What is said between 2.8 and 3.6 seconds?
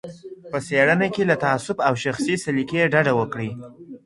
ډډه وکړئ.